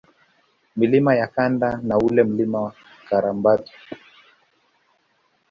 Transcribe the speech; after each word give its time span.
Milima 0.75 1.15
ya 1.15 1.27
Kanda 1.27 1.79
na 1.83 1.97
ule 1.97 2.23
Mlima 2.23 2.71
Karambatu 3.09 3.71